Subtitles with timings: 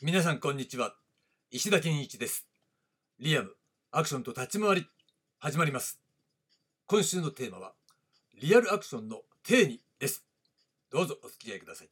[0.00, 0.94] 皆さんこんにちは。
[1.50, 2.46] 石田健一です。
[3.18, 3.50] リアム
[3.90, 4.86] アクションと立ち回り
[5.40, 5.98] 始まります。
[6.86, 7.72] 今週のテーマは
[8.40, 10.24] リアルアクションの定義です。
[10.92, 11.88] どうぞお付き合いください。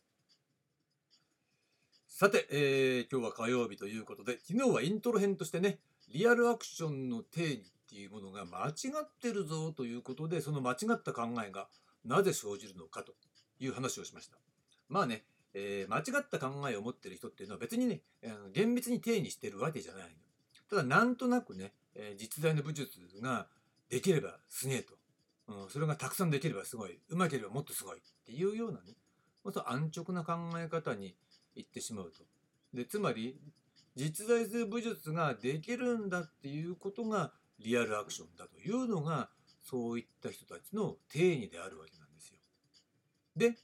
[2.06, 11.66] さて、えー、今日は火曜日ということで昨日はイントロ編としてねリアルアクションの定義っていうものが間違ってるぞということでその間違った考えが
[12.04, 13.14] なぜ生じるのかと
[13.58, 14.36] いう話をしました。
[14.88, 15.24] まあね
[15.58, 20.10] えー、間違った考えを持ってる人っていうのは別にね、えー、厳密に定義してるわけじゃないの。
[20.68, 23.46] ただなんとなくね、えー、実在の武術が
[23.88, 24.92] できればすげえと、
[25.48, 28.96] うん、それがたくさんできればすごい、うまければもっとすごいっていうようなね、
[29.44, 31.16] もっと安直な考え方に
[31.54, 32.22] いってしまうと。
[32.74, 33.40] で、つまり、
[33.94, 39.30] 実在する武術ができるんだっていうことがリアルアクションだというのが、
[39.62, 42.38] そういった人たちの定義であるわけなんですよ。
[43.36, 43.56] で、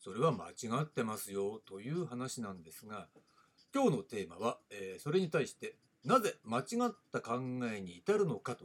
[0.00, 3.06] それは間違ってますよという話なんですが
[3.72, 7.38] 今日のテーマは、えー、それに対してなぜ間違った考
[7.72, 8.64] えに至るのかと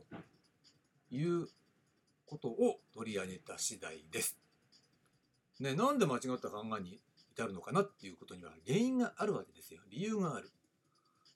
[1.11, 1.47] いう
[2.25, 4.39] ことを取り上げた次第です。
[5.59, 6.99] ね、なんで間違った考えに
[7.33, 9.81] 至るのかなっていうことには原因があるわけですよ。
[9.89, 10.49] 理由がある。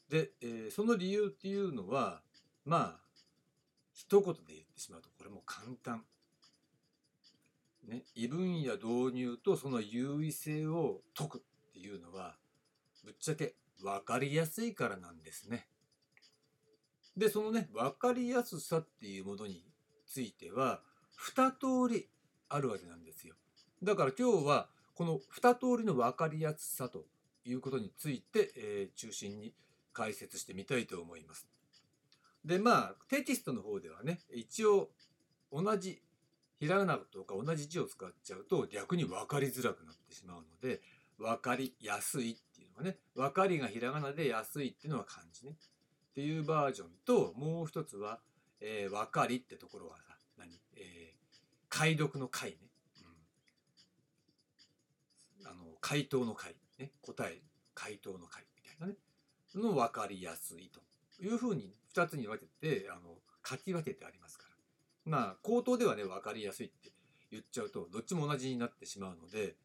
[0.10, 2.22] で、えー、その理由っていうのは
[2.66, 3.00] まあ
[3.94, 6.04] 一言で言ってしまうとこれも簡単。
[7.90, 11.42] ね、異分野導入とその優位性を解くっ
[11.74, 12.36] ていうのは
[13.04, 15.68] ぶっちゃけ分かりやすいからなんですね。
[17.18, 19.64] でそのね分かりやすさっていうものに
[20.06, 20.82] ついては
[21.36, 22.08] 2通り
[22.48, 23.36] あるわけなんですよ。
[23.84, 27.06] だから今日はこの2通りの分かりやすさと
[27.46, 29.54] いうことについて、えー、中心に
[29.94, 31.48] 解説してみたいと思います。
[32.46, 34.90] でまあテキストの方ではね一応
[35.52, 36.02] 同じ
[36.60, 40.82] ひらがなとか同じ字を使っちゃうと逆に分かりづらくなってしまうので
[41.18, 45.52] 分かりやすいっていうのがね分かりがひらがなで安いっていうのは漢字ね。
[45.52, 48.20] っていうバージョンともう一つは、
[48.60, 51.18] えー、分かりってところはさ何、えー、
[51.70, 52.58] 解読の解ね、
[55.42, 56.92] うん、あの回答の解ね。
[57.02, 57.42] 答え
[57.74, 58.96] 回答の解みたいなね。
[59.56, 60.82] の分かりやすいと
[61.24, 63.16] いうふうに2つに分けてあの
[63.46, 64.49] 書き分けてありますから。
[65.10, 66.92] まあ口頭ではね分かりやすいって
[67.32, 69.56] 言っちゃうとどっちも同じになってしまうので、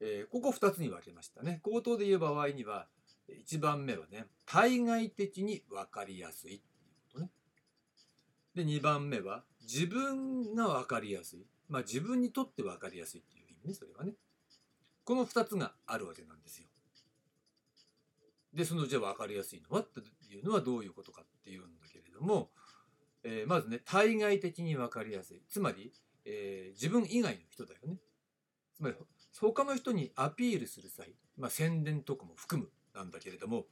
[0.00, 1.60] えー、ここ2つに分けましたね。
[1.62, 2.86] 口頭で言う場合には
[3.28, 7.30] 1番目はね対外的に分かりやすいっていうことね。
[8.54, 11.46] で2番目は自分が分かりやすい。
[11.68, 14.14] まあ自分にとって分かりやすいっていう意味ねそれはね。
[15.04, 16.66] この2つがあるわけなんですよ。
[18.54, 20.00] でそのじゃあ分かりやすいのはって
[20.34, 22.50] いうのはどういうことかっていうんだけれども
[23.22, 25.42] えー、まずね対外的に分かりやすい。
[25.48, 25.92] つまり、
[26.24, 27.98] えー、自分以外の人だよね。
[28.74, 28.96] つまり
[29.38, 33.66] 他の人にアピールする際、まあ、宣伝とかも含むなんだけれども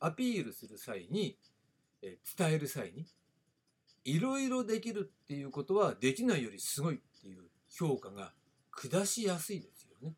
[0.00, 1.38] アピールする際に、
[2.02, 3.06] えー、伝える際に
[4.04, 8.32] いろいろできるっていうことはできないよりすごいっていう評価が
[8.72, 10.14] 下しやすいですよね、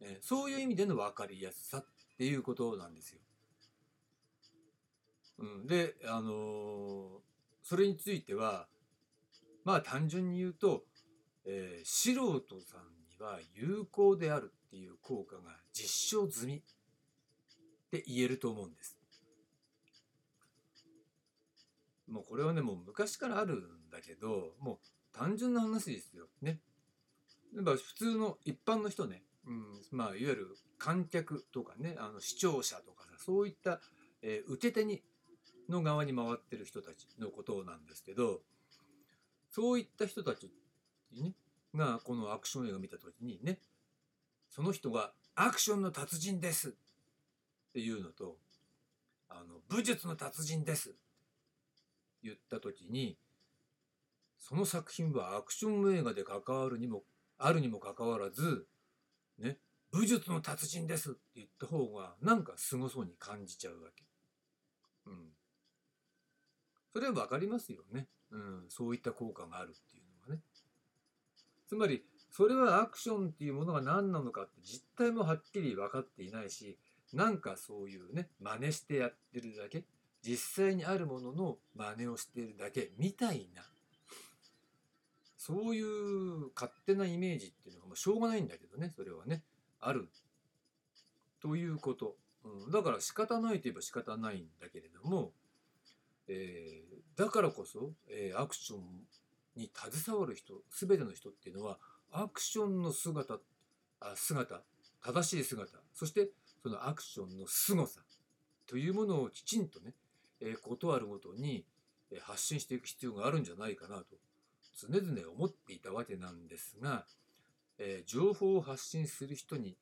[0.00, 1.86] えー、そういう意味での分かりやすさっ
[2.18, 3.20] ていうことなんですよ。
[5.38, 6.91] うん、であのー
[7.62, 8.66] それについては
[9.64, 10.84] まあ単純に言うと、
[11.44, 16.60] えー、素人さんには有効であるっていう効果が実証済みっ
[17.90, 18.96] て言えると思うんです。
[22.08, 24.78] もうこれはねもう昔からあるんだけどもう
[25.16, 26.58] 単純な話ですよね。
[27.54, 33.80] やっぱ普通の一般の人ね、うん、まあいわゆる観客とかねあの視聴者とかさそういった、
[34.22, 35.02] えー、受け手に
[35.68, 38.40] の側に回ってる人たちのことなんですけど
[39.50, 40.50] そういった人たち
[41.14, 41.32] ね
[41.74, 43.58] がこのアクション映画を見た時にね
[44.50, 46.72] その人がアクションの達人ですっ
[47.72, 48.36] ていうのと
[49.28, 50.98] あの武術の達人ですって
[52.24, 53.16] 言った時に
[54.38, 57.02] その作品はアクション映画で関わるにも
[57.38, 58.66] あるにもかかわらず
[59.38, 59.56] ね
[59.90, 64.04] 武術の達人ですって言った方がなんかすごそうに感じちゃうわけ。
[66.92, 70.42] それは分かりますよね、うん、そういった効果があるっていうのはね。
[71.66, 76.78] つまりそれはアクションっていうものが何なのかって実態もはっきり分かっていないし
[77.12, 79.84] なんかそういうね真似してやってるだけ
[80.22, 83.62] 実際にあるものの真似をしているだけみたいな
[85.36, 89.42] そういう勝手なイメージっていうのがもうしょうがないんだけどねそれはね。
[89.80, 90.08] ある。
[91.40, 92.14] ということ、
[92.44, 95.32] うん、だから仕方ないといえば仕方ないんだけれども
[96.28, 98.80] えー、だからこそ、えー、アクション
[99.56, 101.78] に携わる人全ての人っていうのは
[102.10, 103.38] アクションの姿
[104.00, 104.62] あ姿
[105.04, 106.30] 正しい姿そして
[106.62, 108.00] そのアクションの凄さ
[108.66, 109.94] というものをきちんとね、
[110.40, 111.64] えー、ことあるごとに
[112.20, 114.16] 発信していく必要があるんじゃないかなと
[114.76, 117.04] 常々思っていたわけなんですが、
[117.78, 119.76] えー、情報を発信する人に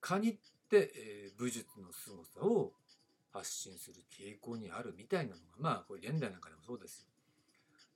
[0.00, 0.36] 限っ
[0.68, 2.72] て、えー、武術の凄さを
[3.32, 7.06] 発信する傾向にあるみたいなのがまあこれ現代なんかでもそうですよ。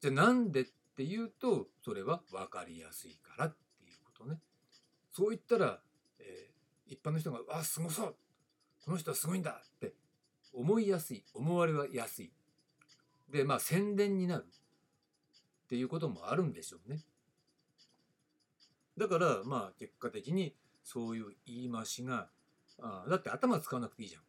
[0.01, 0.65] じゃあなんでっ
[0.97, 4.41] ていうとそれは分かりやすいからっていうことね。
[5.13, 5.81] そう言ったら、
[6.19, 8.17] えー、一般の人が「あすごそう
[8.85, 9.95] この人はすごいんだ!」って
[10.53, 12.33] 思いやすい思われやすい。
[13.29, 17.05] でまあ宣伝になるっていうこともあるんでしょうね。
[18.97, 22.31] だからまあ結果的にそういう言い回しが
[22.79, 24.23] あだって頭使わなくていいじゃん。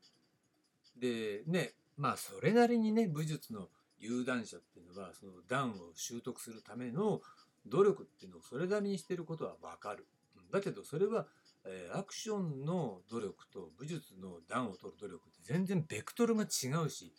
[0.99, 3.67] でねまあそれなりにね武術の
[3.99, 7.21] 有段者っていうのはその段を習得するための
[7.65, 10.05] 努力っていうのをそれなりにしてることはわかる。
[10.51, 11.25] だけどそれは、
[11.65, 17.13] えー、アクションの努力と武術の段を取る努力って全然ベクトルが違うし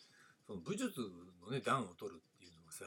[0.45, 1.01] その武術
[1.45, 2.85] のね段を取るっていうのはさ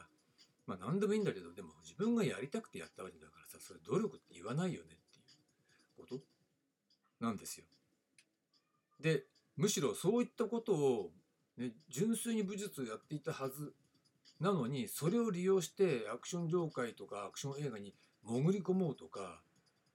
[0.67, 5.21] まあ何でもいいんだけどでも自分がやりたくてやったわけだからさそれ努力って言わないよねってい
[6.03, 6.21] うこと
[7.25, 7.67] なんですよ。
[8.99, 9.25] で
[9.61, 11.11] むしろそういったことを、
[11.59, 13.75] ね、純粋に武術をやっていたはず
[14.41, 19.43] なのにそれを利用してアクション業界とかアクション映画に潜り込もうとか、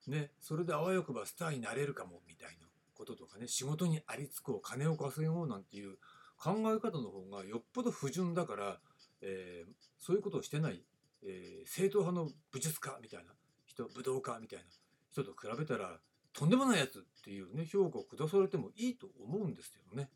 [0.07, 5.97] ね、それであわよくばスターになれるかもみたいなこととかね仕事にありつこう金を稼ごうなんていう
[6.37, 8.77] 考え方の方がよっぽど不純だから、
[9.23, 10.83] えー、そういうことをしてない、
[11.25, 13.31] えー、正統派の武術家みたいな
[13.65, 14.65] 人武道家みたいな
[15.09, 15.97] 人と比べたら
[16.35, 20.09] とんでもないやつっていうね評価を下されてもいいと思うんですけどね。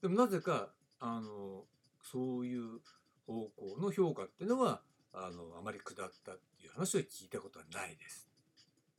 [0.00, 0.70] でもなぜか
[1.00, 1.64] あの
[2.02, 2.80] そういう
[3.26, 4.80] 方向の評価っていうのは
[5.12, 8.28] あのあまり下ったっていう話を聞いたことはないです。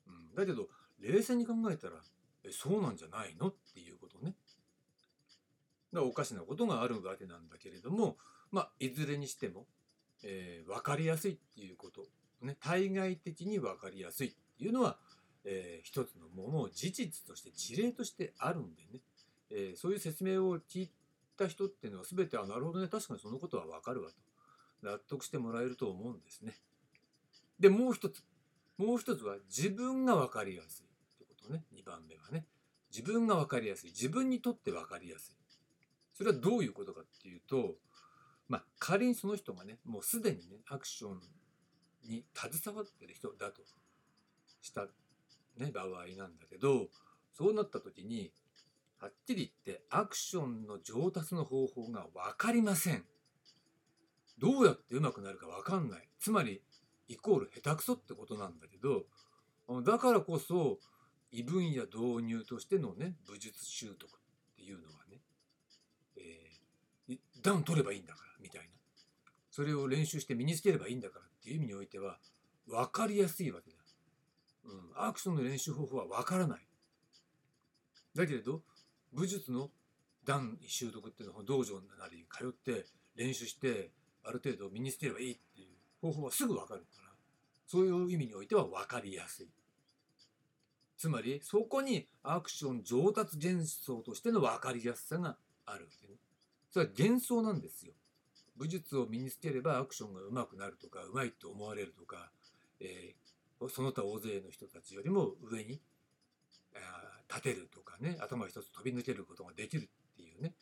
[0.07, 0.67] うん、だけど
[0.99, 1.93] 冷静に考えたら
[2.43, 4.35] えそうなんじゃないのっていうことね。
[5.93, 8.17] だおかしなことがあるわけなんだけれども、
[8.51, 9.67] まあ、いずれにしても、
[10.23, 12.05] えー、分かりやすいっていうこと、
[12.41, 14.97] ね、対外的に分かりやすいっていうのは
[15.45, 18.99] えー、一つのものを事実として事例としてあるんでね、
[19.49, 20.91] えー、そういう説明を聞い
[21.37, 22.87] た人っていうのは全てあなるほどね。
[22.87, 24.15] 確かにそのことは分かるわと。
[24.83, 26.53] 納得してもらえると思うんですね。
[27.59, 28.23] でもう一つ。
[28.77, 30.87] もう一つは自分が分かりやすいっ
[31.19, 31.63] てことね。
[31.75, 32.45] 2番目はね。
[32.89, 33.91] 自分が分かりやすい。
[33.91, 35.35] 自分にとって分かりやすい。
[36.21, 37.75] それはどういうことかっていうと
[38.47, 41.19] まあ仮にその人がねもうすでにねアクション
[42.07, 43.63] に携わってる人だと
[44.61, 44.87] した
[45.57, 45.87] ね、場合
[46.17, 46.87] なんだけど
[47.33, 48.31] そうなった時に
[48.99, 53.03] はっきり言ってアクションの上達の方法が分かりません。
[54.37, 56.07] どうやって上手くなるか分かんない。
[56.19, 56.61] つまり
[57.07, 59.05] イコール下手くそってことなんだけど
[59.83, 60.79] だからこそ
[61.31, 64.13] 異分野導入としてのね武術習得っ
[64.55, 65.21] ていうのはね、
[66.17, 68.67] えー、段取ればいいんだからみたいな
[69.49, 72.17] それを練習して身につければいいんだからっていう意味においては
[72.67, 73.80] 分かりやすいわけだ。
[74.65, 76.59] うん、アクションの練習方法はわからない。
[78.15, 78.61] だけれど
[79.13, 79.69] 武術の
[80.25, 82.85] 段習得っていうのは道場なりに通って
[83.15, 83.91] 練習して
[84.23, 85.67] ある程度身につければいいっていう
[86.01, 87.09] 方法はすぐ分かるから
[87.65, 89.47] そういう意味においては分かりやすい。
[90.97, 96.13] つまりそこにアクション上達幻想としての分かりやすさがあるわけね。
[96.69, 97.93] それは幻想なんですよ。
[98.57, 102.29] 武術を身につければアクションが上手くなるとか上手いと思われるとか、
[102.79, 103.15] え
[103.69, 105.81] その他大勢の人たちよりも上に
[107.29, 110.53] 立てるとかね頭一つ飛び抜けることができるっていうね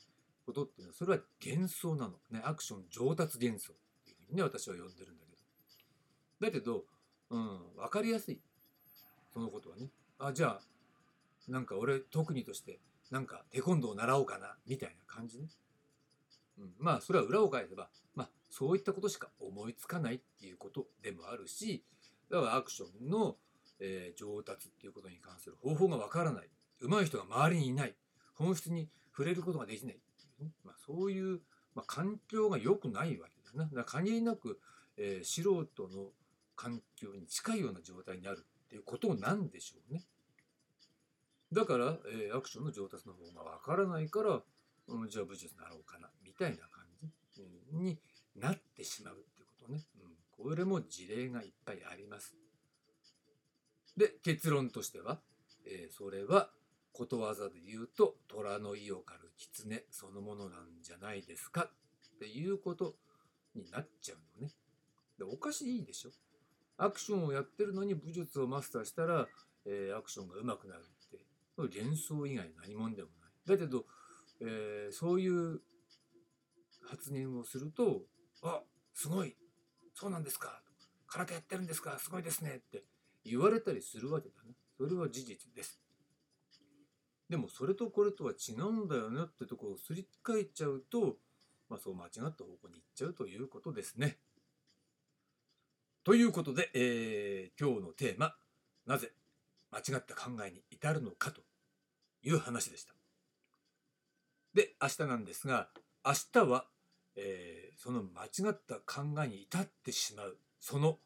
[0.45, 2.13] ことっていうのはそれは幻想なの。
[2.31, 3.75] ねアクション上達幻想っ
[4.05, 6.47] ていうふうにね私は呼んでるんだけど。
[6.47, 6.85] だけど、
[7.29, 8.39] うん、分かりやすい。
[9.33, 9.89] そのことはね。
[10.17, 10.61] あじゃあ
[11.51, 12.79] なんか俺特にとして
[13.11, 15.47] なんかテコンドーを習おうかなみたいな感じね、
[16.59, 21.83] うん、まあそれは裏を返せばまあそういったことしか思いつかないっていうことでもあるし
[22.29, 23.35] だからアクションの、
[23.79, 26.49] えー、上達っていうことに関する方法がわからない
[26.81, 27.95] 上手い人が周りにいない
[28.35, 29.97] 本質に触れることができないい
[30.39, 31.41] うね、まあ、そういう、
[31.75, 34.59] まあ、環境が良くないわけだなだから限りなく、
[34.97, 36.11] えー、素人の
[36.55, 40.03] 環境に近いような状態にあるっていうことなんでしょうね。
[41.51, 44.41] だから、えー、アクションの上達の方がわからないから、
[44.87, 47.97] うん、じゃあ武術になろうかなみたいな感じ、に
[48.35, 49.81] なってしまうっていうことね。
[50.41, 52.35] これも事例がいっぱいあります。
[53.97, 55.19] で結論としては、
[55.67, 56.49] えー、それは
[56.93, 62.95] ことわざで言うと虎の意を狩る狐そのものなんじゃないですかっていうこと
[63.53, 64.53] になっちゃうのね。
[65.17, 66.11] でおかしいでしょ
[66.77, 69.27] アクションをやってるのに武術をマスターしたら、
[69.65, 71.19] えー、アクションが上手くなるって
[71.57, 73.31] 幻想以外何もんでもない。
[73.45, 73.85] だけど
[74.39, 75.59] えーそういう
[76.87, 78.03] 発言をすると
[78.41, 79.35] 「あすごい
[79.99, 80.61] そうなんですか」
[81.07, 82.85] 空手やってるんですかすごいですね」って
[83.25, 84.55] 言われたりするわけだね。
[84.77, 85.81] それは事実です。
[87.27, 91.19] でもそれとこれとは違うんだよねってところをすり替えちゃうと、
[91.67, 94.19] まあ、そう間違った方向に行っちゃうということですね。
[96.03, 98.35] ということで、えー今日のテーマ
[98.87, 99.13] 「なぜ
[99.69, 101.43] 間違った考えに至るのか」と
[102.23, 102.95] いう話でした。
[104.53, 105.69] で明日なんですが
[106.05, 106.71] 明日は、
[107.19, 110.97] えーその間違った考えに至ってしまうその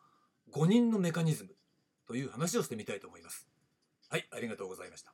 [0.50, 1.52] 誤認のメカニズム
[2.08, 3.48] という話をしてみたいと思います。
[4.10, 5.14] はい、ありがとうございました。